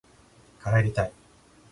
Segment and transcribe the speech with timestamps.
[0.63, 1.11] 帰りたい